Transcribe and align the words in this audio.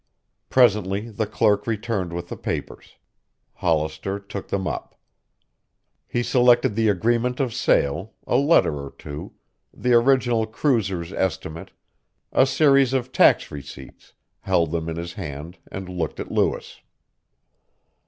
Presently 0.49 1.09
the 1.11 1.27
clerk 1.27 1.67
returned 1.67 2.11
with 2.11 2.29
the 2.29 2.35
papers. 2.35 2.95
Hollister 3.57 4.17
took 4.17 4.47
them 4.47 4.67
up. 4.67 4.99
He 6.07 6.23
selected 6.23 6.73
the 6.75 6.89
agreement 6.89 7.39
of 7.39 7.53
sale, 7.53 8.13
a 8.25 8.35
letter 8.35 8.79
or 8.81 8.89
two, 8.97 9.33
the 9.71 9.93
original 9.93 10.47
cruiser's 10.47 11.13
estimate, 11.13 11.69
a 12.31 12.47
series 12.47 12.93
of 12.93 13.11
tax 13.11 13.51
receipts, 13.51 14.13
held 14.39 14.71
them 14.71 14.89
in 14.89 14.95
his 14.95 15.13
hand 15.13 15.59
and 15.71 15.87
looked 15.87 16.19
at 16.19 16.31
Lewis. 16.31 16.81